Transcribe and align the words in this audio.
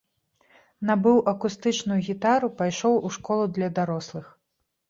Набыў 0.89 1.17
акустычную 1.33 1.99
гітару, 2.09 2.47
пайшоў 2.63 2.93
у 3.11 3.15
школу 3.19 3.43
для 3.59 3.69
дарослых. 3.83 4.25